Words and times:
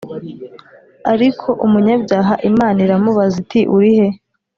Ariko 1.13 1.47
umunyabyaha 1.65 2.33
Imana 2.49 2.77
iramubaza 2.85 3.35
iti 3.43 3.59
urihe‽ 3.75 4.09